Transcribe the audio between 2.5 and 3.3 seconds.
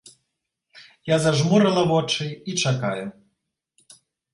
чакаю.